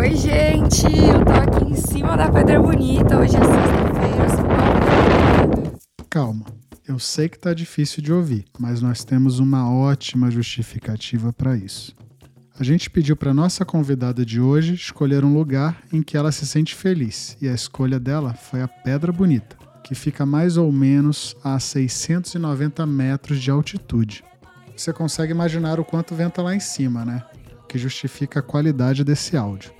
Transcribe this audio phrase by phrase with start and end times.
[0.00, 0.86] Oi, gente!
[0.86, 3.18] Eu tô aqui em cima da Pedra Bonita.
[3.18, 4.26] Hoje é sexta-feira.
[6.08, 6.46] Calma,
[6.88, 11.94] eu sei que tá difícil de ouvir, mas nós temos uma ótima justificativa para isso.
[12.58, 16.46] A gente pediu para nossa convidada de hoje escolher um lugar em que ela se
[16.46, 19.54] sente feliz, e a escolha dela foi a Pedra Bonita,
[19.84, 24.24] que fica mais ou menos a 690 metros de altitude.
[24.74, 27.22] Você consegue imaginar o quanto venta lá em cima, né?
[27.68, 29.78] Que justifica a qualidade desse áudio.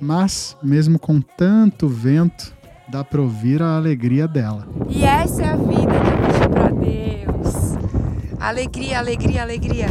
[0.00, 2.54] Mas, mesmo com tanto vento,
[2.88, 4.68] dá para ouvir a alegria dela.
[4.88, 7.76] E essa é a vida que eu pedi pra Deus.
[8.38, 9.86] Alegria, alegria, alegria.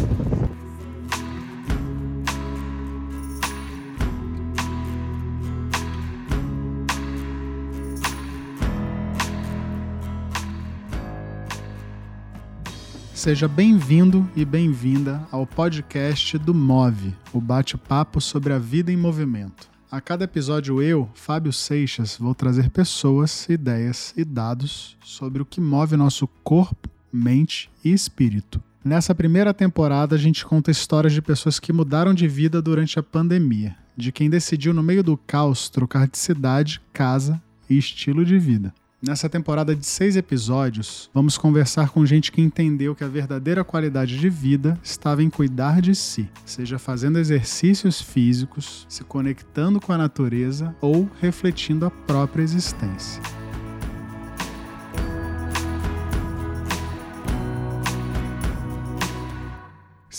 [13.14, 19.75] Seja bem-vindo e bem-vinda ao podcast do Move, o bate-papo sobre a vida em movimento.
[19.96, 25.62] A cada episódio, eu, Fábio Seixas, vou trazer pessoas, ideias e dados sobre o que
[25.62, 28.62] move nosso corpo, mente e espírito.
[28.84, 33.04] Nessa primeira temporada, a gente conta histórias de pessoas que mudaram de vida durante a
[33.04, 38.38] pandemia, de quem decidiu, no meio do caos, trocar de cidade, casa e estilo de
[38.38, 38.74] vida.
[39.08, 44.18] Nessa temporada de seis episódios, vamos conversar com gente que entendeu que a verdadeira qualidade
[44.18, 49.98] de vida estava em cuidar de si, seja fazendo exercícios físicos, se conectando com a
[49.98, 53.22] natureza ou refletindo a própria existência.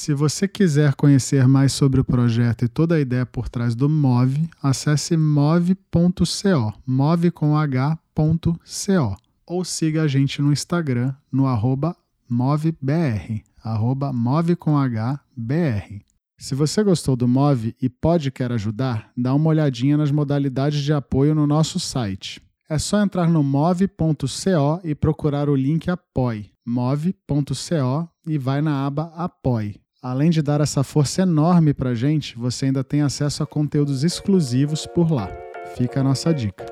[0.06, 3.88] Se você quiser conhecer mais sobre o projeto e toda a ideia por trás do
[3.88, 11.96] Move, acesse move.co, move com h.co, ou siga a gente no Instagram no arroba
[12.30, 15.98] movebr, arroba move com h.br.
[16.38, 20.92] Se você gostou do Move e pode quer ajudar, dá uma olhadinha nas modalidades de
[20.92, 22.40] apoio no nosso site.
[22.70, 29.12] É só entrar no move.co e procurar o link Apoie, move.co e vai na aba
[29.16, 29.84] Apoie.
[30.08, 34.86] Além de dar essa força enorme pra gente, você ainda tem acesso a conteúdos exclusivos
[34.86, 35.28] por lá.
[35.77, 36.64] Fica a nossa dica.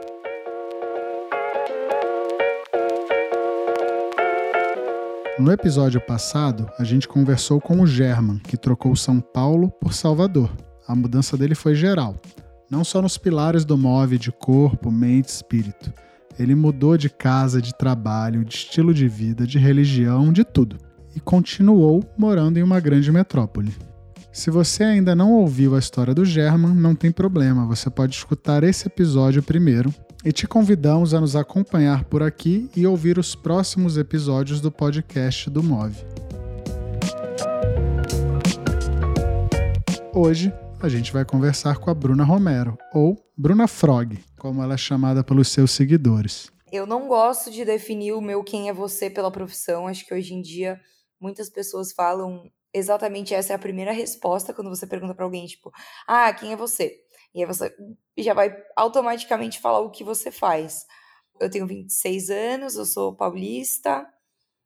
[5.37, 10.49] No episódio passado, a gente conversou com o German, que trocou São Paulo por Salvador.
[10.87, 12.15] A mudança dele foi geral,
[12.71, 15.93] não só nos pilares do MOVE de corpo, mente e espírito.
[16.39, 21.21] Ele mudou de casa, de trabalho, de estilo de vida, de religião, de tudo e
[21.21, 23.75] continuou morando em uma grande metrópole.
[24.33, 28.65] Se você ainda não ouviu a história do German, não tem problema, você pode escutar
[28.65, 33.97] esse episódio primeiro e te convidamos a nos acompanhar por aqui e ouvir os próximos
[33.97, 35.97] episódios do podcast do Move.
[40.13, 44.77] Hoje a gente vai conversar com a Bruna Romero, ou Bruna Frog, como ela é
[44.77, 46.51] chamada pelos seus seguidores.
[46.73, 49.87] Eu não gosto de definir o meu quem é você pela profissão.
[49.87, 50.81] Acho que hoje em dia
[51.21, 55.71] muitas pessoas falam exatamente essa é a primeira resposta quando você pergunta para alguém, tipo,
[56.07, 57.01] ah, quem é você?
[57.35, 57.75] E aí você
[58.19, 60.85] já vai automaticamente falar o que você faz.
[61.41, 64.07] Eu tenho 26 anos, eu sou paulista,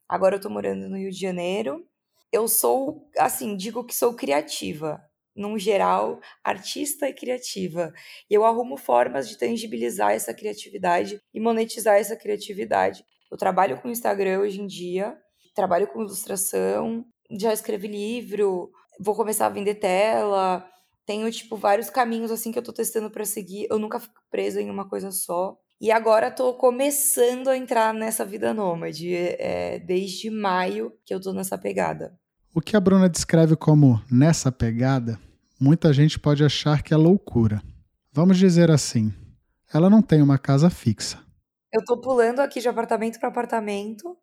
[0.07, 1.85] agora eu tô morando no Rio de Janeiro.
[2.31, 5.01] Eu sou, assim, digo que sou criativa,
[5.35, 7.91] num geral, artista e criativa.
[8.29, 13.03] E eu arrumo formas de tangibilizar essa criatividade e monetizar essa criatividade.
[13.31, 15.17] Eu trabalho com Instagram hoje em dia,
[15.53, 20.65] trabalho com ilustração, já escrevi livro, vou começar a vender tela.
[21.05, 23.67] Tenho, tipo, vários caminhos, assim, que eu tô testando para seguir.
[23.69, 25.57] Eu nunca fico presa em uma coisa só.
[25.81, 29.15] E agora tô começando a entrar nessa vida nômade.
[29.15, 32.17] É, desde maio que eu tô nessa pegada.
[32.53, 35.19] O que a Bruna descreve como nessa pegada,
[35.59, 37.61] muita gente pode achar que é loucura.
[38.11, 39.13] Vamos dizer assim,
[39.73, 41.19] ela não tem uma casa fixa.
[41.71, 44.17] Eu tô pulando aqui de apartamento para apartamento,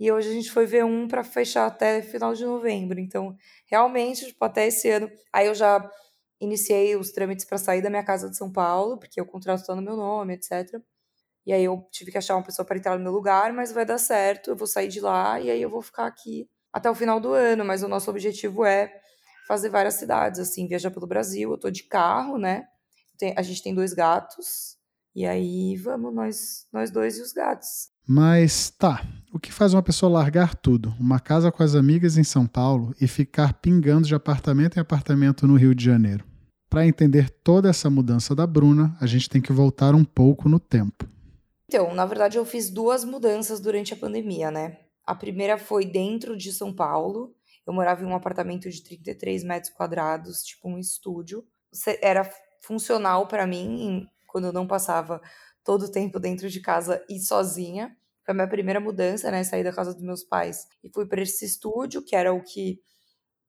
[0.00, 2.98] e hoje a gente foi ver um para fechar até final de novembro.
[2.98, 5.10] Então, realmente, tipo, até esse ano.
[5.30, 5.86] Aí eu já
[6.40, 9.74] iniciei os trâmites para sair da minha casa de São Paulo, porque o contrato está
[9.74, 10.80] no meu nome, etc.
[11.44, 13.84] E aí eu tive que achar uma pessoa para entrar no meu lugar, mas vai
[13.84, 14.48] dar certo.
[14.48, 17.34] Eu vou sair de lá e aí eu vou ficar aqui até o final do
[17.34, 17.62] ano.
[17.62, 18.90] Mas o nosso objetivo é
[19.46, 21.50] fazer várias cidades, assim, viajar pelo Brasil.
[21.50, 22.66] Eu tô de carro, né?
[23.36, 24.78] A gente tem dois gatos.
[25.14, 27.90] E aí vamos nós, nós dois e os gatos.
[28.12, 32.24] Mas tá, o que faz uma pessoa largar tudo, uma casa com as amigas em
[32.24, 36.24] São Paulo e ficar pingando de apartamento em apartamento no Rio de Janeiro?
[36.68, 40.58] Para entender toda essa mudança da Bruna, a gente tem que voltar um pouco no
[40.58, 41.08] tempo.
[41.68, 44.78] Então, na verdade, eu fiz duas mudanças durante a pandemia, né?
[45.06, 47.32] A primeira foi dentro de São Paulo.
[47.64, 51.44] Eu morava em um apartamento de 33 metros quadrados, tipo um estúdio.
[52.02, 52.28] Era
[52.60, 55.20] funcional para mim quando eu não passava
[55.64, 57.96] todo o tempo dentro de casa e sozinha.
[58.30, 59.42] Foi a minha primeira mudança, né?
[59.42, 62.78] Saí da casa dos meus pais e fui para esse estúdio, que era o que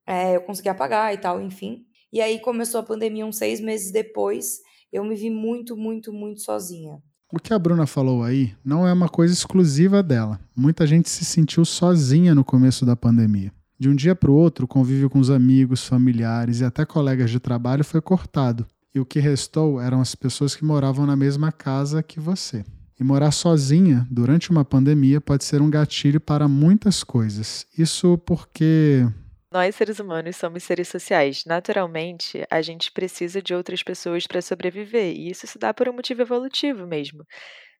[0.07, 1.85] é, eu conseguia pagar e tal, enfim.
[2.11, 4.57] E aí começou a pandemia uns seis meses depois,
[4.91, 6.97] eu me vi muito, muito, muito sozinha.
[7.31, 10.39] O que a Bruna falou aí não é uma coisa exclusiva dela.
[10.55, 13.53] Muita gente se sentiu sozinha no começo da pandemia.
[13.79, 17.29] De um dia para o outro, o convívio com os amigos, familiares e até colegas
[17.29, 18.65] de trabalho foi cortado.
[18.95, 22.65] E o que restou eram as pessoas que moravam na mesma casa que você.
[23.01, 27.65] E morar sozinha durante uma pandemia pode ser um gatilho para muitas coisas.
[27.75, 29.07] Isso porque
[29.51, 31.43] nós, seres humanos, somos seres sociais.
[31.45, 35.93] Naturalmente, a gente precisa de outras pessoas para sobreviver, e isso se dá por um
[35.93, 37.25] motivo evolutivo mesmo.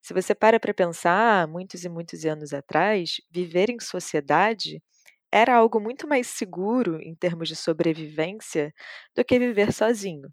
[0.02, 4.82] Se você para para pensar, muitos e muitos anos atrás, viver em sociedade
[5.32, 8.74] era algo muito mais seguro em termos de sobrevivência
[9.16, 10.30] do que viver sozinho.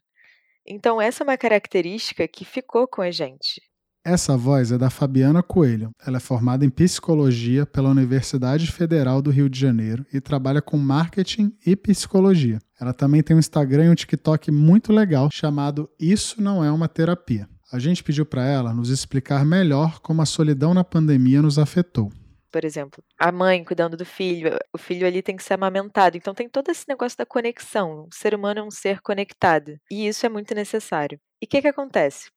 [0.67, 3.61] Então, essa é uma característica que ficou com a gente.
[4.05, 5.91] Essa voz é da Fabiana Coelho.
[6.07, 10.79] Ela é formada em psicologia pela Universidade Federal do Rio de Janeiro e trabalha com
[10.79, 12.59] marketing e psicologia.
[12.81, 16.89] Ela também tem um Instagram e um TikTok muito legal chamado Isso Não É Uma
[16.89, 17.49] Terapia.
[17.71, 22.11] A gente pediu para ela nos explicar melhor como a solidão na pandemia nos afetou.
[22.51, 26.17] Por exemplo, a mãe cuidando do filho, o filho ali tem que ser amamentado.
[26.17, 28.07] Então tem todo esse negócio da conexão.
[28.11, 29.77] O ser humano é um ser conectado.
[29.91, 31.21] E isso é muito necessário.
[31.43, 32.31] E o que, que acontece?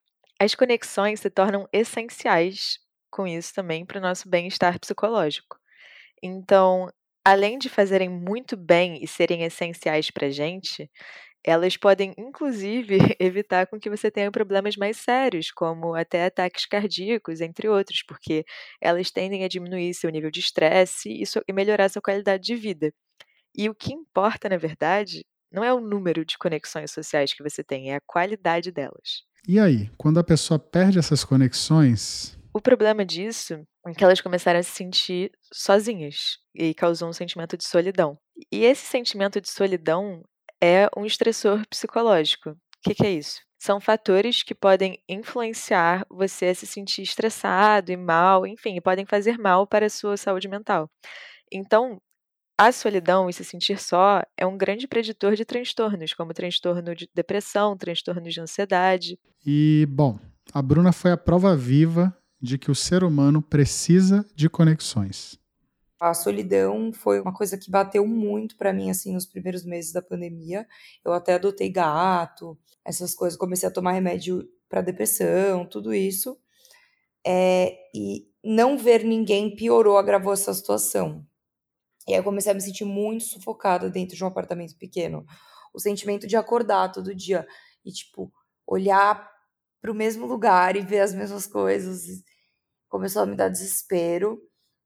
[0.44, 2.80] As conexões se tornam essenciais
[3.12, 5.56] com isso também para o nosso bem-estar psicológico.
[6.24, 6.90] Então,
[7.26, 10.90] além de fazerem muito bem e serem essenciais para a gente,
[11.46, 17.42] elas podem, inclusive, evitar com que você tenha problemas mais sérios, como até ataques cardíacos,
[17.42, 18.46] entre outros, porque
[18.82, 21.10] elas tendem a diminuir seu nível de estresse
[21.50, 22.94] e, melhorar sua qualidade de vida.
[23.56, 27.64] E o que importa, na verdade, não é o número de conexões sociais que você
[27.64, 29.24] tem, é a qualidade delas.
[29.48, 32.38] E aí, quando a pessoa perde essas conexões?
[32.54, 37.58] O problema disso é que elas começaram a se sentir sozinhas e causou um sentimento
[37.58, 38.18] de solidão.
[38.52, 40.24] E esse sentimento de solidão
[40.62, 42.52] é um estressor psicológico.
[42.52, 43.40] O que, que é isso?
[43.60, 49.38] São fatores que podem influenciar você a se sentir estressado e mal, enfim, podem fazer
[49.38, 50.90] mal para a sua saúde mental.
[51.52, 52.00] Então,
[52.68, 57.10] a solidão e se sentir só é um grande preditor de transtornos, como transtorno de
[57.12, 59.20] depressão, transtorno de ansiedade.
[59.44, 60.20] E, bom,
[60.54, 65.40] a Bruna foi a prova viva de que o ser humano precisa de conexões.
[66.00, 70.02] A solidão foi uma coisa que bateu muito para mim assim nos primeiros meses da
[70.02, 70.68] pandemia.
[71.04, 72.56] Eu até adotei gato,
[72.86, 76.38] essas coisas, comecei a tomar remédio para depressão, tudo isso.
[77.26, 81.26] É, e não ver ninguém piorou, agravou essa situação.
[82.08, 85.26] E aí eu comecei a me sentir muito sufocada dentro de um apartamento pequeno.
[85.74, 87.48] O sentimento de acordar todo dia
[87.86, 88.32] e, tipo,
[88.68, 89.30] olhar
[89.82, 92.24] para o mesmo lugar e ver as mesmas coisas
[92.88, 94.40] começou a me dar desespero.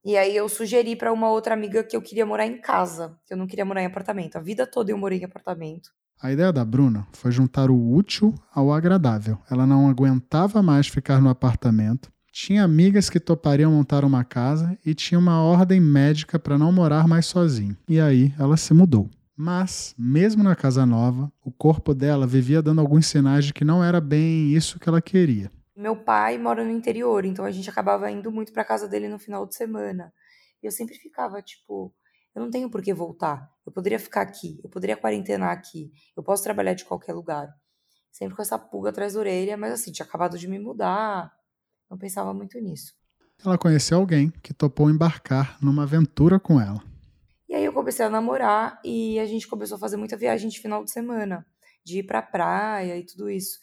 [0.04, 3.34] E aí eu sugeri para uma outra amiga que eu queria morar em casa, que
[3.34, 4.38] eu não queria morar em apartamento.
[4.38, 5.90] A vida toda eu morei em apartamento.
[6.22, 9.38] A ideia da Bruna foi juntar o útil ao agradável.
[9.50, 14.94] Ela não aguentava mais ficar no apartamento tinha amigas que topariam montar uma casa e
[14.94, 17.78] tinha uma ordem médica para não morar mais sozinho.
[17.88, 19.10] E aí ela se mudou.
[19.38, 23.82] Mas, mesmo na casa nova, o corpo dela vivia dando alguns sinais de que não
[23.82, 25.50] era bem isso que ela queria.
[25.74, 29.18] Meu pai mora no interior, então a gente acabava indo muito para casa dele no
[29.18, 30.12] final de semana.
[30.62, 31.94] E eu sempre ficava tipo,
[32.36, 33.50] eu não tenho por que voltar.
[33.66, 37.48] Eu poderia ficar aqui, eu poderia quarentenar aqui, eu posso trabalhar de qualquer lugar.
[38.12, 41.32] Sempre com essa pulga atrás da orelha, mas assim, tinha acabado de me mudar,
[41.90, 42.94] não pensava muito nisso.
[43.44, 46.84] Ela conheceu alguém que topou embarcar numa aventura com ela.
[47.48, 50.60] E aí eu comecei a namorar e a gente começou a fazer muita viagem de
[50.60, 51.46] final de semana,
[51.84, 53.60] de ir pra praia e tudo isso.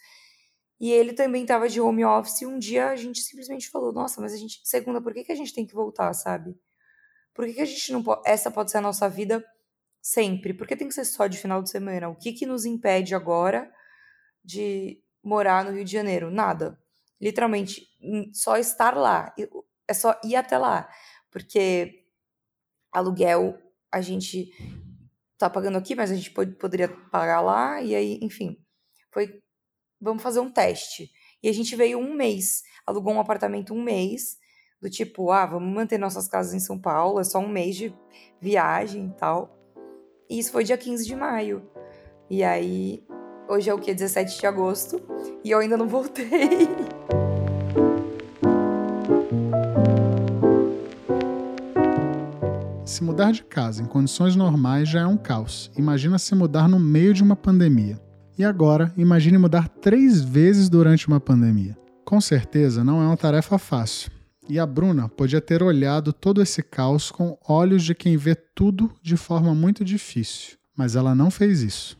[0.80, 4.20] E ele também estava de home office e um dia a gente simplesmente falou: "Nossa,
[4.20, 6.56] mas a gente, segunda, por que que a gente tem que voltar, sabe?
[7.34, 9.44] Por que que a gente não pode, essa pode ser a nossa vida
[10.00, 10.54] sempre?
[10.54, 12.08] Por que tem que ser só de final de semana?
[12.08, 13.72] O que que nos impede agora
[14.44, 16.30] de morar no Rio de Janeiro?
[16.30, 16.81] Nada
[17.22, 17.86] literalmente
[18.32, 19.32] só estar lá.
[19.86, 20.88] É só ir até lá.
[21.30, 22.04] Porque
[22.90, 23.56] aluguel
[23.90, 24.52] a gente
[25.38, 27.80] tá pagando aqui, mas a gente pode, poderia pagar lá.
[27.80, 28.58] E aí, enfim,
[29.12, 29.40] foi.
[30.00, 31.10] Vamos fazer um teste.
[31.40, 34.36] E a gente veio um mês, alugou um apartamento um mês,
[34.80, 37.94] do tipo, ah, vamos manter nossas casas em São Paulo, é só um mês de
[38.40, 39.56] viagem e tal.
[40.28, 41.70] E isso foi dia 15 de maio.
[42.28, 43.06] E aí,
[43.48, 43.94] hoje é o que?
[43.94, 45.00] 17 de agosto.
[45.44, 46.68] E eu ainda não voltei.
[53.02, 55.72] Se mudar de casa em condições normais já é um caos.
[55.76, 58.00] Imagina se mudar no meio de uma pandemia.
[58.38, 61.76] E agora, imagine mudar três vezes durante uma pandemia.
[62.04, 64.08] Com certeza não é uma tarefa fácil.
[64.48, 68.92] E a Bruna podia ter olhado todo esse caos com olhos de quem vê tudo
[69.02, 70.56] de forma muito difícil.
[70.78, 71.98] Mas ela não fez isso.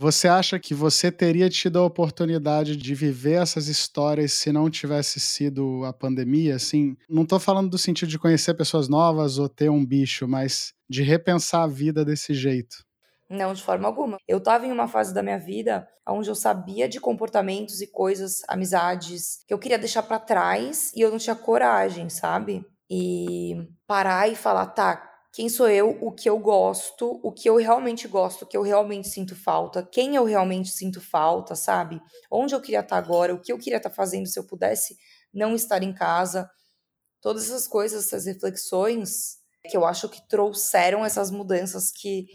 [0.00, 5.18] Você acha que você teria tido a oportunidade de viver essas histórias se não tivesse
[5.18, 6.54] sido a pandemia?
[6.54, 10.72] Assim, não estou falando do sentido de conhecer pessoas novas ou ter um bicho, mas
[10.88, 12.86] de repensar a vida desse jeito.
[13.28, 14.18] Não, de forma alguma.
[14.28, 18.42] Eu tava em uma fase da minha vida onde eu sabia de comportamentos e coisas,
[18.46, 22.64] amizades que eu queria deixar para trás e eu não tinha coragem, sabe?
[22.88, 27.54] E parar e falar, tá, quem sou eu, o que eu gosto, o que eu
[27.54, 32.02] realmente gosto, o que eu realmente sinto falta, quem eu realmente sinto falta, sabe?
[32.28, 34.98] Onde eu queria estar agora, o que eu queria estar fazendo se eu pudesse
[35.32, 36.50] não estar em casa.
[37.20, 39.36] Todas essas coisas, essas reflexões
[39.70, 42.26] que eu acho que trouxeram essas mudanças que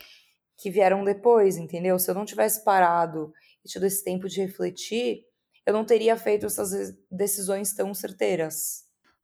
[0.57, 1.99] que vieram depois, entendeu?
[1.99, 3.33] Se eu não tivesse parado
[3.65, 5.25] e tido esse tempo de refletir,
[5.65, 8.82] eu não teria feito essas decisões tão certeiras.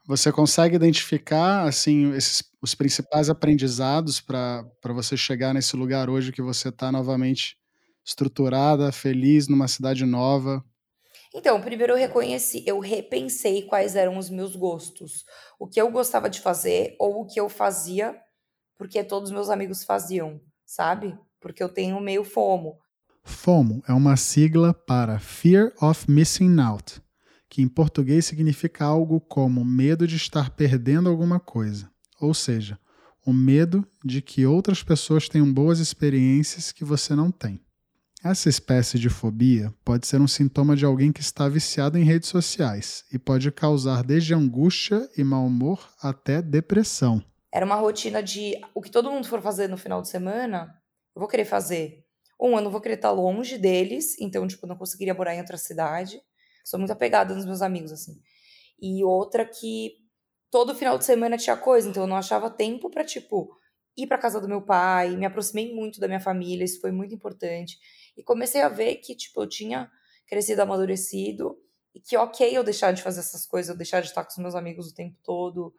[0.09, 6.41] Você consegue identificar assim esses, os principais aprendizados para você chegar nesse lugar hoje que
[6.41, 7.55] você está novamente
[8.03, 10.65] estruturada, feliz numa cidade nova?
[11.31, 15.23] Então, primeiro eu reconheci, eu repensei quais eram os meus gostos,
[15.59, 18.19] o que eu gostava de fazer ou o que eu fazia
[18.79, 21.15] porque todos os meus amigos faziam, sabe?
[21.39, 22.79] Porque eu tenho meio FOMO.
[23.23, 26.99] FOMO é uma sigla para Fear of Missing Out,
[27.49, 31.89] que em português significa algo como medo de estar perdendo alguma coisa,
[32.21, 32.79] ou seja,
[33.25, 37.59] o medo de que outras pessoas tenham boas experiências que você não tem.
[38.23, 42.27] Essa espécie de fobia pode ser um sintoma de alguém que está viciado em redes
[42.27, 47.23] sociais e pode causar desde angústia e mau humor até depressão.
[47.51, 50.75] Era uma rotina de o que todo mundo for fazer no final de semana,
[51.15, 52.03] eu vou querer fazer.
[52.39, 55.57] Um, eu não vou querer estar longe deles, então, tipo, não conseguiria morar em outra
[55.57, 56.21] cidade.
[56.63, 58.19] Sou muito apegada nos meus amigos, assim.
[58.81, 59.95] E outra que
[60.51, 63.55] todo final de semana tinha coisa, então eu não achava tempo para tipo,
[63.97, 67.13] ir para casa do meu pai, me aproximei muito da minha família, isso foi muito
[67.13, 67.77] importante.
[68.17, 69.89] E comecei a ver que, tipo, eu tinha
[70.27, 71.57] crescido, amadurecido,
[71.93, 74.37] e que ok eu deixar de fazer essas coisas, eu deixar de estar com os
[74.37, 75.73] meus amigos o tempo todo.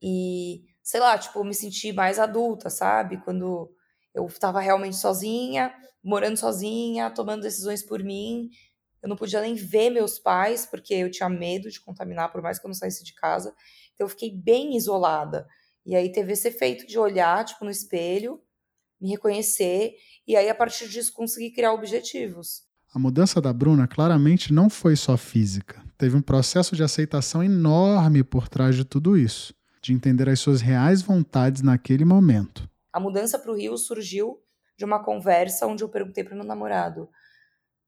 [0.00, 3.22] E sei lá, tipo, me sentir mais adulta, sabe?
[3.22, 3.70] Quando
[4.14, 8.50] eu estava realmente sozinha, morando sozinha, tomando decisões por mim.
[9.02, 12.58] Eu não podia nem ver meus pais, porque eu tinha medo de contaminar, por mais
[12.58, 13.54] que eu não saísse de casa.
[13.94, 15.46] Então eu fiquei bem isolada.
[15.84, 18.40] E aí teve esse efeito de olhar, tipo, no espelho,
[19.00, 19.94] me reconhecer,
[20.26, 22.62] e aí a partir disso conseguir criar objetivos.
[22.94, 25.82] A mudança da Bruna claramente não foi só física.
[25.98, 30.60] Teve um processo de aceitação enorme por trás de tudo isso de entender as suas
[30.60, 32.70] reais vontades naquele momento.
[32.92, 34.38] A mudança para o Rio surgiu
[34.78, 37.08] de uma conversa onde eu perguntei para meu namorado,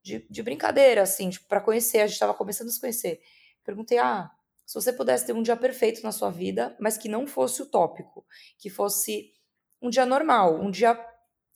[0.05, 3.19] de, de brincadeira, assim, tipo, para conhecer, a gente estava começando a se conhecer.
[3.63, 4.29] Perguntei, ah,
[4.63, 8.23] se você pudesse ter um dia perfeito na sua vida, mas que não fosse utópico,
[8.59, 9.31] que fosse
[9.81, 10.95] um dia normal, um dia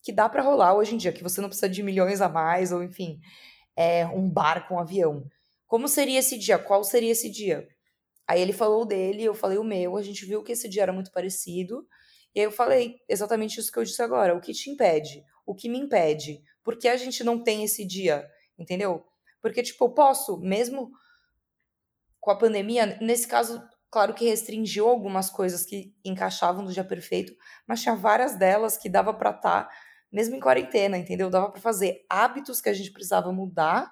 [0.02, 2.72] que dá para rolar hoje em dia, que você não precisa de milhões a mais,
[2.72, 3.20] ou enfim,
[3.76, 5.24] é, um barco, um avião.
[5.64, 6.58] Como seria esse dia?
[6.58, 7.68] Qual seria esse dia?
[8.26, 10.92] Aí ele falou dele, eu falei o meu, a gente viu que esse dia era
[10.92, 11.86] muito parecido.
[12.34, 14.36] E aí eu falei exatamente isso que eu disse agora.
[14.36, 15.24] O que te impede?
[15.46, 16.42] O que me impede?
[16.64, 18.28] Por que a gente não tem esse dia?
[18.60, 19.06] Entendeu?
[19.40, 20.92] Porque, tipo, eu posso, mesmo
[22.20, 27.32] com a pandemia, nesse caso, claro que restringiu algumas coisas que encaixavam no dia perfeito,
[27.66, 29.70] mas tinha várias delas que dava para estar, tá,
[30.12, 31.30] mesmo em quarentena, entendeu?
[31.30, 33.90] Dava para fazer hábitos que a gente precisava mudar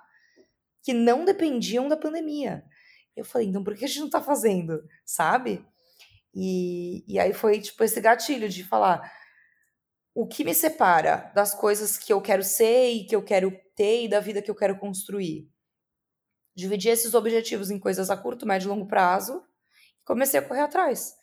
[0.83, 2.63] que não dependiam da pandemia.
[3.17, 4.85] Eu falei, então por que a gente não tá fazendo?
[5.05, 5.67] Sabe?
[6.35, 9.11] E, e aí foi tipo esse gatilho de falar
[10.21, 14.03] o que me separa das coisas que eu quero ser e que eu quero ter
[14.03, 15.49] e da vida que eu quero construir.
[16.57, 19.41] Dividir esses objetivos em coisas a curto, médio e longo prazo
[20.01, 21.15] e comecei a correr atrás.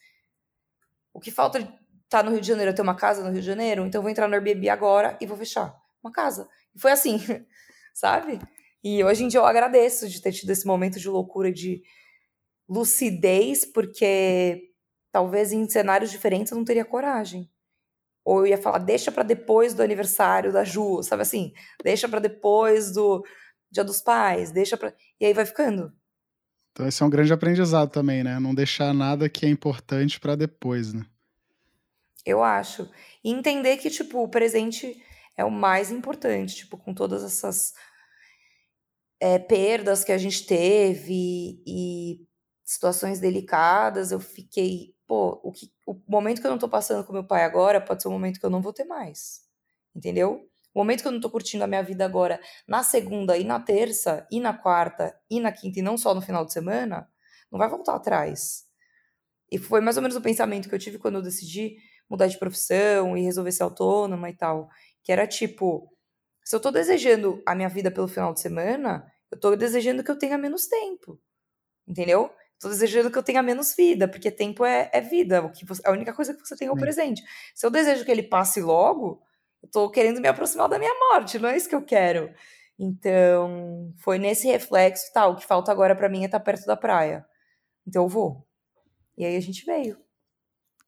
[1.13, 3.45] O que falta tá no Rio de Janeiro, eu ter uma casa no Rio de
[3.45, 6.47] Janeiro, então eu vou entrar no Airbnb agora e vou fechar uma casa.
[6.73, 7.19] E foi assim,
[7.93, 8.39] sabe?
[8.81, 11.83] E hoje em dia eu agradeço de ter tido esse momento de loucura, de
[12.65, 14.71] lucidez, porque
[15.11, 17.51] talvez em cenários diferentes eu não teria coragem.
[18.25, 21.53] Ou eu ia falar, deixa para depois do aniversário da Ju, sabe assim?
[21.83, 23.23] Deixa para depois do
[23.71, 25.93] Dia dos Pais, deixa para E aí vai ficando.
[26.71, 28.39] Então esse é um grande aprendizado também, né?
[28.39, 31.05] Não deixar nada que é importante para depois, né?
[32.25, 32.89] Eu acho.
[33.23, 34.99] E entender que, tipo, o presente
[35.37, 37.73] é o mais importante, tipo, com todas essas
[39.19, 42.25] é, perdas que a gente teve e
[42.63, 47.13] situações delicadas, eu fiquei, pô, o, que, o momento que eu não tô passando com
[47.13, 49.41] meu pai agora pode ser um momento que eu não vou ter mais.
[49.95, 50.49] Entendeu?
[50.73, 53.59] O momento que eu não tô curtindo a minha vida agora, na segunda e na
[53.59, 57.09] terça, e na quarta, e na quinta, e não só no final de semana,
[57.51, 58.65] não vai voltar atrás.
[59.51, 61.77] E foi mais ou menos o pensamento que eu tive quando eu decidi
[62.09, 64.69] mudar de profissão e resolver ser autônoma e tal.
[65.03, 65.89] Que era tipo,
[66.43, 70.11] se eu tô desejando a minha vida pelo final de semana, eu tô desejando que
[70.11, 71.19] eu tenha menos tempo.
[71.87, 72.31] Entendeu?
[72.59, 75.43] Tô desejando que eu tenha menos vida, porque tempo é, é vida.
[75.43, 77.23] O que você, a única coisa que você tem é o presente.
[77.53, 79.21] Se eu desejo que ele passe logo,
[79.61, 82.33] eu tô querendo me aproximar da minha morte, não é isso que eu quero.
[82.77, 86.45] Então, foi nesse reflexo, tal, tá, o que falta agora para mim é estar tá
[86.45, 87.25] perto da praia.
[87.87, 88.45] Então eu vou.
[89.17, 89.97] E aí a gente veio.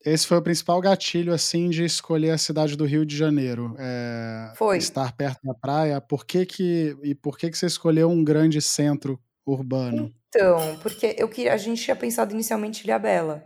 [0.06, 3.76] Esse foi o principal gatilho, assim, de escolher a cidade do Rio de Janeiro.
[3.80, 4.78] É, foi.
[4.78, 6.00] Estar perto da praia.
[6.00, 10.14] Por que que, e por que que você escolheu um grande centro urbano?
[10.30, 13.44] Então, porque eu que a gente tinha pensado inicialmente em Ilhabela.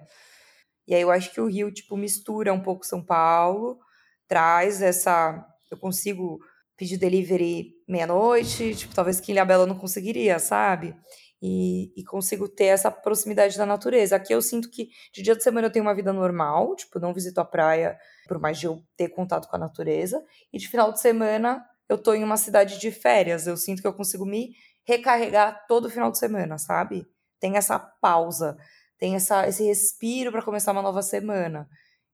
[0.87, 3.79] E aí eu acho que o Rio, tipo, mistura um pouco São Paulo,
[4.27, 5.45] traz essa.
[5.69, 6.39] Eu consigo
[6.75, 10.95] pedir delivery meia-noite, tipo, talvez que Ilhabela não conseguiria, sabe?
[11.41, 14.15] E, e, consigo ter essa proximidade da natureza.
[14.15, 17.13] Aqui eu sinto que de dia de semana eu tenho uma vida normal, tipo, não
[17.13, 17.97] visito a praia,
[18.27, 20.23] por mais de eu ter contato com a natureza,
[20.53, 23.87] e de final de semana eu tô em uma cidade de férias, eu sinto que
[23.87, 24.51] eu consigo me
[24.83, 27.07] recarregar todo final de semana, sabe?
[27.39, 28.57] Tem essa pausa,
[28.97, 31.67] tem essa, esse respiro para começar uma nova semana,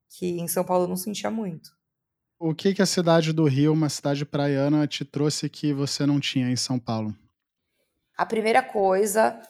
[0.09, 1.69] que em São Paulo eu não sentia muito.
[2.39, 6.19] O que, que a cidade do Rio, uma cidade praiana, te trouxe que você não
[6.19, 7.15] tinha em São Paulo?
[8.15, 9.41] A primeira coisa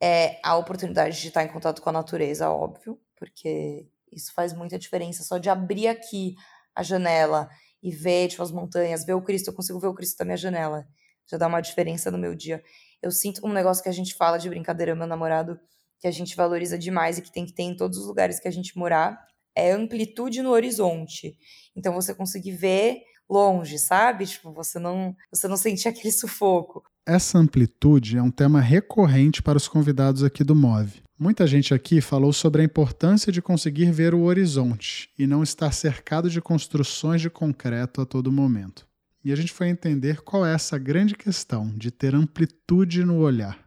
[0.00, 4.78] é a oportunidade de estar em contato com a natureza, óbvio, porque isso faz muita
[4.78, 5.24] diferença.
[5.24, 6.36] Só de abrir aqui
[6.74, 7.48] a janela
[7.82, 10.36] e ver tipo, as montanhas, ver o Cristo, eu consigo ver o Cristo da minha
[10.36, 10.86] janela.
[11.30, 12.62] Já dá uma diferença no meu dia.
[13.02, 15.58] Eu sinto um negócio que a gente fala de brincadeira, meu namorado,
[16.00, 18.48] que a gente valoriza demais e que tem que ter em todos os lugares que
[18.48, 19.18] a gente morar,
[19.54, 21.36] é amplitude no horizonte.
[21.76, 24.26] Então você conseguir ver longe, sabe?
[24.26, 26.82] Tipo, você não, você não sentir aquele sufoco.
[27.06, 31.02] Essa amplitude é um tema recorrente para os convidados aqui do Move.
[31.18, 35.72] Muita gente aqui falou sobre a importância de conseguir ver o horizonte e não estar
[35.72, 38.87] cercado de construções de concreto a todo momento.
[39.28, 43.62] E a gente foi entender qual é essa grande questão de ter amplitude no olhar.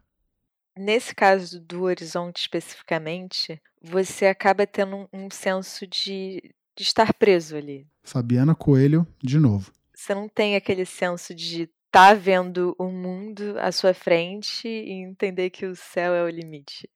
[0.76, 6.42] Nesse caso do horizonte especificamente, você acaba tendo um, senso de,
[6.76, 7.86] de estar preso ali.
[8.04, 9.72] Fabiana Coelho, de novo.
[9.94, 14.94] Você não tem aquele senso de estar tá vendo o mundo à sua frente e
[14.94, 16.90] entender que o céu é o limite.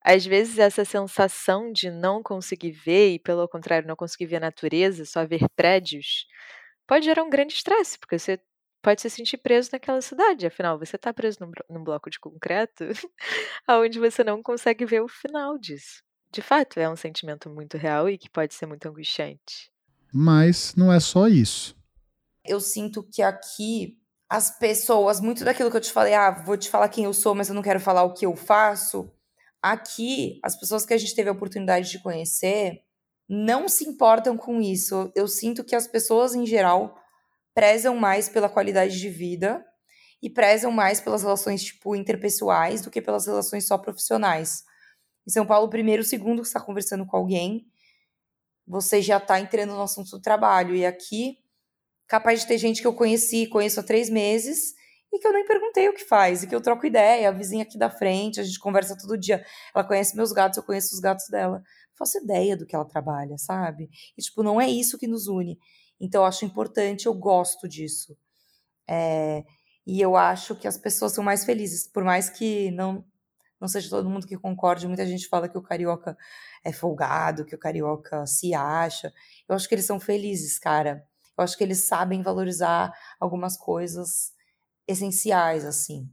[0.00, 4.40] Às vezes, essa sensação de não conseguir ver, e pelo contrário, não conseguir ver a
[4.40, 6.24] natureza, só ver prédios,
[6.86, 8.40] pode gerar um grande estresse, porque você
[8.82, 10.46] pode se sentir preso naquela cidade.
[10.46, 12.84] Afinal, você está preso num, num, bloco de concreto
[13.66, 16.02] aonde você não consegue ver o final disso.
[16.30, 19.70] De fato, é um sentimento muito real e que pode ser muito angustiante.
[20.12, 21.76] Mas não é só isso.
[22.44, 26.68] Eu sinto que aqui as pessoas, muito daquilo que eu te falei, ah, vou te
[26.68, 29.10] falar quem eu sou, mas eu não quero falar o que eu faço.
[29.62, 32.82] Aqui, as pessoas que a gente teve a oportunidade de conhecer
[33.28, 35.10] não se importam com isso.
[35.14, 36.96] Eu sinto que as pessoas, em geral,
[37.54, 39.64] prezam mais pela qualidade de vida
[40.22, 44.62] e prezam mais pelas relações tipo interpessoais do que pelas relações só profissionais.
[45.26, 47.66] Em São Paulo, primeiro, segundo que está conversando com alguém,
[48.66, 50.74] você já está entrando no assunto do trabalho.
[50.74, 51.38] E aqui,
[52.06, 54.74] capaz de ter gente que eu conheci, conheço há três meses
[55.12, 57.62] e que eu nem perguntei o que faz, e que eu troco ideia, a vizinha
[57.62, 59.44] aqui da frente, a gente conversa todo dia.
[59.74, 61.62] Ela conhece meus gatos, eu conheço os gatos dela.
[61.98, 63.88] Faço ideia do que ela trabalha, sabe?
[64.16, 65.58] E, tipo, não é isso que nos une.
[66.00, 68.16] Então, eu acho importante, eu gosto disso.
[68.88, 69.44] É,
[69.86, 73.04] e eu acho que as pessoas são mais felizes, por mais que não,
[73.60, 74.86] não seja todo mundo que concorde.
[74.86, 76.16] Muita gente fala que o carioca
[76.64, 79.12] é folgado, que o carioca se acha.
[79.48, 81.06] Eu acho que eles são felizes, cara.
[81.38, 84.32] Eu acho que eles sabem valorizar algumas coisas
[84.88, 86.10] essenciais, assim.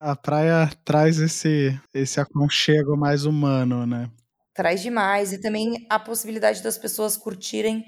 [0.00, 4.10] A praia traz esse, esse aconchego mais humano, né?
[4.54, 5.32] Traz demais.
[5.32, 7.84] E também a possibilidade das pessoas curtirem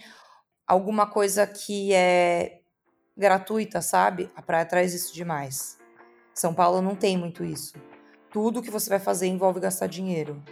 [0.67, 2.61] alguma coisa que é
[3.17, 4.31] gratuita, sabe?
[4.35, 5.79] A praia traz isso demais.
[6.35, 7.75] São Paulo não tem muito isso.
[8.31, 10.43] Tudo que você vai fazer envolve gastar dinheiro.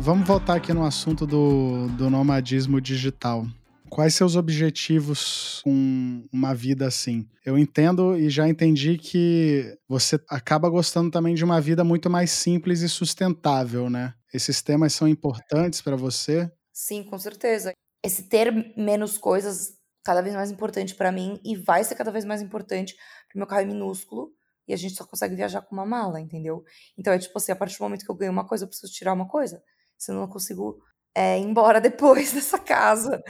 [0.00, 3.46] Vamos voltar aqui no assunto do, do nomadismo digital.
[3.90, 7.28] Quais seus objetivos com uma vida assim?
[7.44, 12.30] Eu entendo e já entendi que você acaba gostando também de uma vida muito mais
[12.30, 14.14] simples e sustentável, né?
[14.32, 16.50] Esses temas são importantes para você?
[16.72, 17.72] Sim, com certeza.
[18.04, 22.24] Esse ter menos coisas cada vez mais importante para mim e vai ser cada vez
[22.24, 22.94] mais importante
[23.28, 24.32] porque meu carro é minúsculo
[24.66, 26.64] e a gente só consegue viajar com uma mala, entendeu?
[26.96, 28.92] Então é tipo assim, a partir do momento que eu ganho uma coisa, eu preciso
[28.92, 29.62] tirar uma coisa,
[29.98, 30.82] senão eu não consigo
[31.18, 33.20] é, embora depois dessa casa.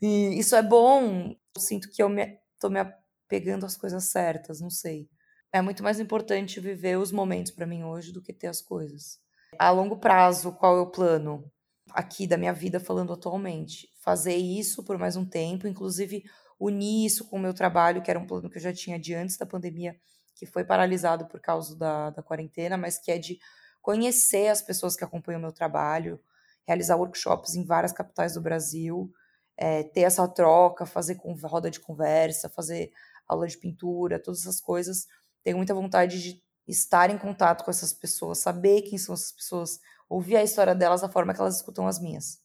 [0.00, 1.34] E isso é bom.
[1.54, 5.10] Eu sinto que eu me, tô me apegando às coisas certas, não sei.
[5.52, 9.18] É muito mais importante viver os momentos para mim hoje do que ter as coisas.
[9.58, 11.44] A longo prazo, qual é o plano
[11.90, 13.88] aqui da minha vida falando atualmente?
[14.02, 16.22] Fazer isso por mais um tempo, inclusive
[16.58, 19.14] unir isso com o meu trabalho, que era um plano que eu já tinha de
[19.14, 19.96] antes da pandemia,
[20.34, 23.38] que foi paralisado por causa da, da quarentena, mas que é de
[23.82, 26.20] conhecer as pessoas que acompanham o meu trabalho,
[26.68, 29.10] realizar workshops em várias capitais do Brasil,
[29.56, 32.92] é, ter essa troca, fazer com roda de conversa, fazer
[33.26, 35.06] aula de pintura, todas essas coisas.
[35.42, 39.80] Tenho muita vontade de estar em contato com essas pessoas, saber quem são essas pessoas,
[40.10, 42.38] ouvir a história delas da forma que elas escutam as minhas.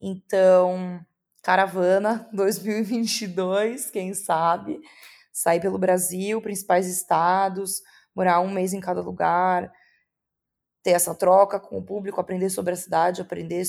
[0.00, 1.00] Então,
[1.40, 4.80] caravana 2022, quem sabe,
[5.32, 7.80] sair pelo Brasil, principais estados,
[8.12, 9.72] morar um mês em cada lugar,
[10.82, 13.64] ter essa troca com o público, aprender sobre a cidade, aprender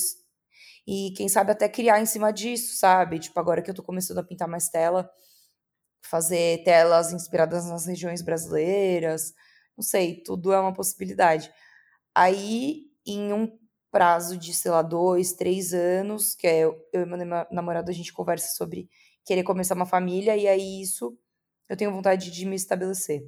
[0.86, 3.18] e quem sabe até criar em cima disso, sabe?
[3.18, 5.10] Tipo, agora que eu tô começando a pintar mais tela,
[6.04, 9.32] fazer telas inspiradas nas regiões brasileiras,
[9.76, 11.52] não sei, tudo é uma possibilidade.
[12.14, 13.58] Aí, em um
[13.90, 17.18] prazo de, sei lá, dois, três anos, que é eu e meu
[17.50, 18.88] namorado, a gente conversa sobre
[19.24, 21.16] querer começar uma família, e aí isso
[21.68, 23.26] eu tenho vontade de me estabelecer.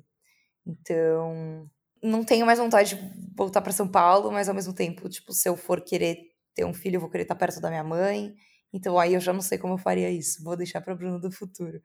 [0.66, 1.70] Então,
[2.03, 5.49] não tenho mais vontade de voltar para São Paulo, mas ao mesmo tempo, tipo, se
[5.49, 6.19] eu for querer
[6.55, 8.35] ter um filho, eu vou querer estar perto da minha mãe.
[8.73, 10.43] Então aí eu já não sei como eu faria isso.
[10.43, 11.81] Vou deixar para Bruno do futuro.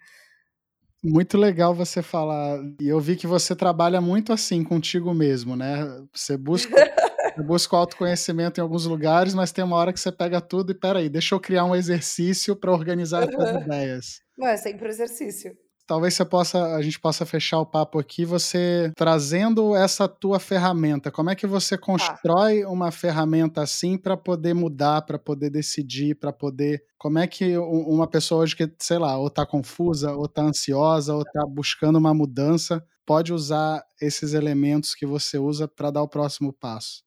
[1.03, 2.59] Muito legal você falar.
[2.79, 5.85] E eu vi que você trabalha muito assim contigo mesmo, né?
[6.13, 6.69] Você busca,
[7.35, 10.71] você busca o autoconhecimento em alguns lugares, mas tem uma hora que você pega tudo
[10.71, 14.21] e peraí, deixa eu criar um exercício para organizar as ideias.
[14.37, 15.55] Não, é sempre exercício
[15.91, 21.11] talvez você possa, a gente possa fechar o papo aqui, você trazendo essa tua ferramenta.
[21.11, 21.83] Como é que você tá.
[21.83, 22.69] constrói ah.
[22.69, 26.85] uma ferramenta assim para poder mudar, para poder decidir, para poder.
[26.97, 31.13] Como é que uma pessoa hoje que, sei lá, ou está confusa, ou está ansiosa,
[31.13, 36.07] ou está buscando uma mudança, pode usar esses elementos que você usa para dar o
[36.07, 37.03] próximo passo?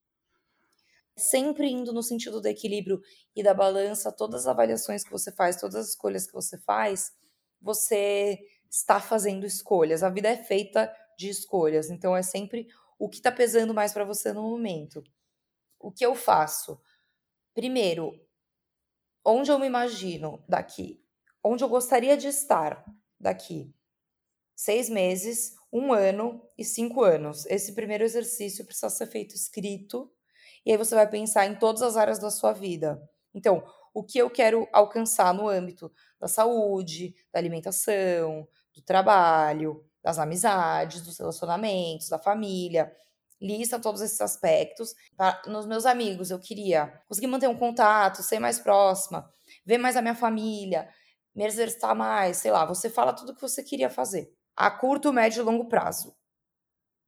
[1.16, 3.01] Sempre indo no sentido do equilíbrio
[3.35, 7.12] e da balança, todas as avaliações que você faz, todas as escolhas que você faz,
[7.62, 8.38] você
[8.70, 10.03] está fazendo escolhas.
[10.03, 14.05] A vida é feita de escolhas, então é sempre o que está pesando mais para
[14.05, 15.03] você no momento.
[15.79, 16.81] O que eu faço?
[17.53, 18.18] Primeiro,
[19.24, 21.03] onde eu me imagino daqui?
[21.42, 22.85] Onde eu gostaria de estar
[23.18, 23.72] daqui?
[24.57, 27.44] Seis meses, um ano e cinco anos.
[27.46, 30.11] Esse primeiro exercício precisa ser feito escrito,
[30.64, 33.03] e aí você vai pensar em todas as áreas da sua vida.
[33.35, 33.62] Então,
[33.94, 41.00] o que eu quero alcançar no âmbito da saúde, da alimentação, do trabalho, das amizades,
[41.00, 42.92] dos relacionamentos, da família.
[43.40, 44.94] Lista todos esses aspectos.
[45.16, 49.30] Pra, nos meus amigos, eu queria conseguir manter um contato, ser mais próxima,
[49.64, 50.88] ver mais a minha família,
[51.33, 52.66] me exercitar mais, sei lá.
[52.66, 56.16] Você fala tudo o que você queria fazer, a curto, médio e longo prazo.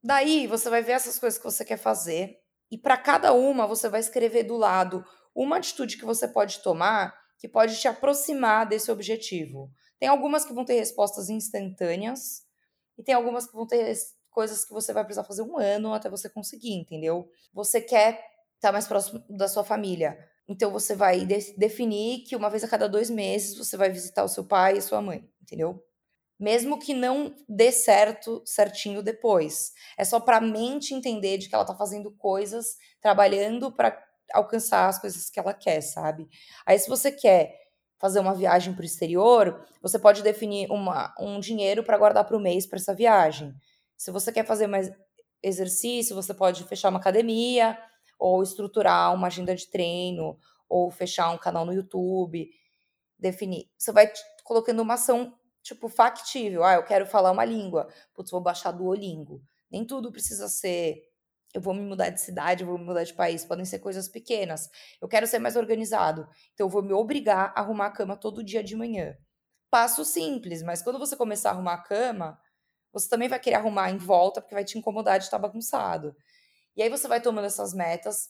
[0.02, 2.38] Daí você vai ver essas coisas que você quer fazer
[2.70, 5.04] e para cada uma você vai escrever do lado
[5.36, 9.70] uma atitude que você pode tomar que pode te aproximar desse objetivo.
[9.98, 12.42] Tem algumas que vão ter respostas instantâneas
[12.98, 13.94] e tem algumas que vão ter
[14.30, 17.30] coisas que você vai precisar fazer um ano até você conseguir, entendeu?
[17.52, 18.22] Você quer
[18.54, 20.18] estar mais próximo da sua família.
[20.48, 24.24] Então você vai de definir que uma vez a cada dois meses você vai visitar
[24.24, 25.82] o seu pai e sua mãe, entendeu?
[26.38, 29.72] Mesmo que não dê certo certinho depois.
[29.96, 34.88] É só para a mente entender de que ela está fazendo coisas, trabalhando para alcançar
[34.88, 36.28] as coisas que ela quer, sabe?
[36.64, 37.54] Aí se você quer
[37.98, 42.36] fazer uma viagem para o exterior, você pode definir uma, um dinheiro para guardar para
[42.36, 43.54] o mês para essa viagem.
[43.96, 44.90] Se você quer fazer mais
[45.42, 47.78] exercício, você pode fechar uma academia,
[48.18, 52.50] ou estruturar uma agenda de treino, ou fechar um canal no YouTube,
[53.18, 53.70] definir.
[53.78, 54.10] Você vai
[54.44, 56.64] colocando uma ação, tipo, factível.
[56.64, 57.88] Ah, eu quero falar uma língua.
[58.14, 59.42] Putz, vou baixar do Olingo.
[59.70, 61.02] Nem tudo precisa ser
[61.56, 64.06] eu vou me mudar de cidade, eu vou me mudar de país, podem ser coisas
[64.10, 64.68] pequenas.
[65.00, 68.44] Eu quero ser mais organizado, então eu vou me obrigar a arrumar a cama todo
[68.44, 69.16] dia de manhã.
[69.70, 72.38] Passo simples, mas quando você começar a arrumar a cama,
[72.92, 76.14] você também vai querer arrumar em volta, porque vai te incomodar de estar bagunçado.
[76.76, 78.28] E aí você vai tomando essas metas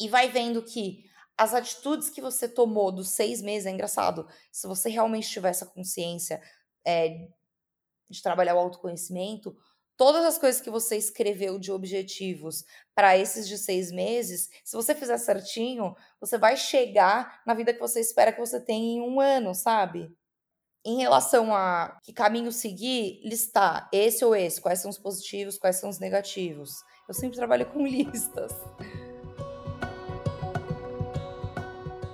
[0.00, 1.04] e vai vendo que
[1.38, 5.66] as atitudes que você tomou dos seis meses, é engraçado, se você realmente tiver essa
[5.66, 6.42] consciência
[6.84, 7.28] é,
[8.10, 9.56] de trabalhar o autoconhecimento,
[9.96, 14.94] todas as coisas que você escreveu de objetivos para esses de seis meses, se você
[14.94, 19.20] fizer certinho, você vai chegar na vida que você espera que você tenha em um
[19.20, 20.12] ano, sabe?
[20.84, 25.76] Em relação a que caminho seguir, listar esse ou esse, quais são os positivos, quais
[25.76, 26.82] são os negativos.
[27.08, 28.52] Eu sempre trabalho com listas.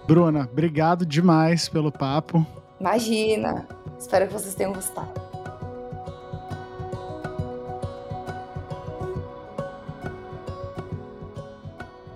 [0.06, 2.44] Bruna, obrigado demais pelo papo.
[2.80, 3.66] Imagina!
[3.98, 5.29] Espero que vocês tenham gostado.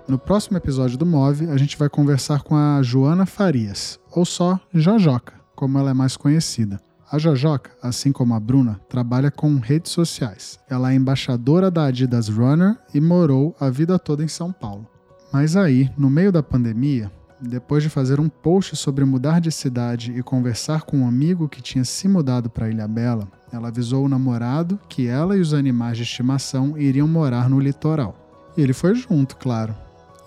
[0.07, 4.59] No próximo episódio do Move, a gente vai conversar com a Joana Farias, ou só
[4.71, 6.79] Jojoca, como ela é mais conhecida.
[7.11, 10.59] A Jojoca, assim como a Bruna, trabalha com redes sociais.
[10.69, 14.87] Ela é embaixadora da Adidas Runner e morou a vida toda em São Paulo.
[15.33, 20.13] Mas aí, no meio da pandemia, depois de fazer um post sobre mudar de cidade
[20.15, 24.09] e conversar com um amigo que tinha se mudado para Ilha Bela, ela avisou o
[24.09, 28.15] namorado que ela e os animais de estimação iriam morar no litoral.
[28.55, 29.75] E ele foi junto, claro.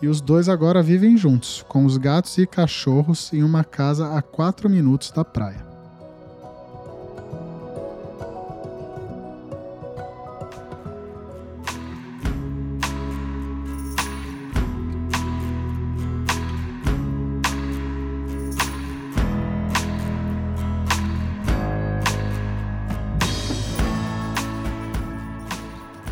[0.01, 4.23] E os dois agora vivem juntos, com os gatos e cachorros em uma casa a
[4.23, 5.68] 4 minutos da praia.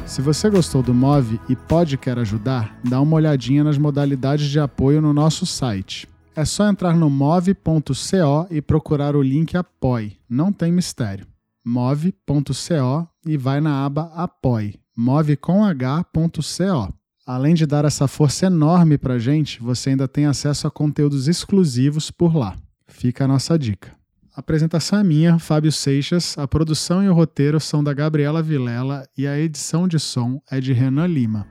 [0.06, 4.58] Se você gostou do Move e pode quer ajudar, dá uma olhadinha nas modalidades de
[4.58, 6.08] apoio no nosso site.
[6.34, 10.16] É só entrar no move.co e procurar o link Apoie.
[10.28, 11.26] Não tem mistério.
[11.64, 14.78] move.co e vai na aba Apoie.
[14.96, 16.94] Move com h.co.
[17.26, 22.10] Além de dar essa força enorme pra gente, você ainda tem acesso a conteúdos exclusivos
[22.10, 22.56] por lá.
[22.86, 23.90] Fica a nossa dica.
[24.36, 29.08] A apresentação é minha, Fábio Seixas, a produção e o roteiro são da Gabriela Vilela
[29.16, 31.46] e a edição de som é de Renan Lima.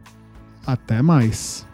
[0.67, 1.65] Até mais!